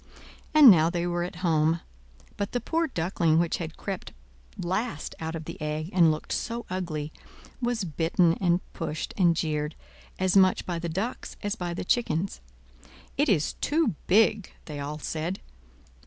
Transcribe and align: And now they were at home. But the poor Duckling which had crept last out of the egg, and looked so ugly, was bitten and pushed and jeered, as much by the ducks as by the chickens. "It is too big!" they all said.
And 0.51 0.71
now 0.71 0.89
they 0.89 1.05
were 1.05 1.21
at 1.23 1.45
home. 1.45 1.81
But 2.35 2.53
the 2.53 2.59
poor 2.59 2.87
Duckling 2.87 3.37
which 3.37 3.57
had 3.57 3.77
crept 3.77 4.13
last 4.57 5.13
out 5.19 5.35
of 5.35 5.45
the 5.45 5.61
egg, 5.61 5.91
and 5.93 6.09
looked 6.09 6.31
so 6.31 6.65
ugly, 6.71 7.13
was 7.61 7.83
bitten 7.83 8.33
and 8.41 8.61
pushed 8.73 9.13
and 9.15 9.35
jeered, 9.35 9.75
as 10.17 10.35
much 10.35 10.65
by 10.65 10.79
the 10.79 10.89
ducks 10.89 11.37
as 11.43 11.53
by 11.55 11.75
the 11.75 11.85
chickens. 11.85 12.41
"It 13.15 13.29
is 13.29 13.53
too 13.61 13.93
big!" 14.07 14.51
they 14.65 14.79
all 14.79 14.97
said. 14.97 15.39